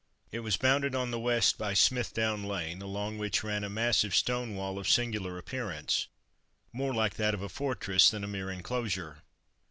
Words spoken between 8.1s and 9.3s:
a mere enclosure.